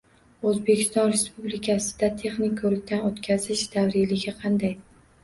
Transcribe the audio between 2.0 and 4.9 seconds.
texnik ko‘rikdan o‘tkazish davriyligi qanday?